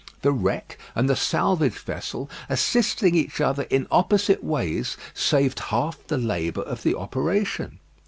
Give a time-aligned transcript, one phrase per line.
[0.23, 6.17] The wreck and the salvage vessel assisting each other in opposite ways, saved half the
[6.17, 7.77] labour of the operation.